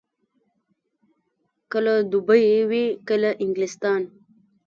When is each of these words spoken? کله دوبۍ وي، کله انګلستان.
کله 1.71 1.93
دوبۍ 2.11 2.43
وي، 2.69 2.83
کله 3.07 3.29
انګلستان. 3.43 4.01